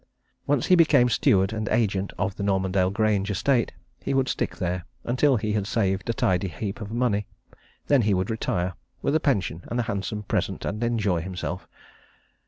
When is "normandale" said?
2.41-2.89